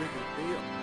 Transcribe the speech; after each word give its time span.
Activities 0.00 0.28
we 0.38 0.77